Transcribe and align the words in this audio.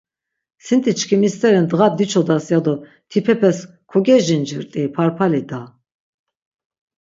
Sinti 0.65 0.91
çkimi 0.99 1.29
steri 1.33 1.61
dğa 1.71 1.87
diçodas 1.97 2.45
yado 2.53 2.73
tipepes 3.09 3.57
kogejincirt̆iyi 3.91 4.87
parpali 4.95 5.41
da? 5.49 5.61